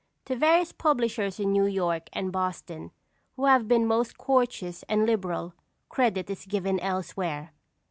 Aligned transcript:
To 0.25 0.35
various 0.35 0.71
publishers 0.71 1.39
in 1.39 1.51
New 1.51 1.67
York 1.67 2.09
and 2.11 2.31
Boston, 2.31 2.89
who 3.35 3.45
have 3.45 3.67
been 3.67 3.85
most 3.85 4.17
courteous 4.17 4.81
and 4.89 5.05
liberal, 5.05 5.53
credit 5.89 6.27
is 6.27 6.47
given 6.47 6.79
elsewhere. 6.79 7.51